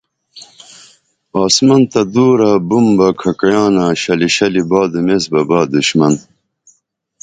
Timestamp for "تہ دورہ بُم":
1.91-2.85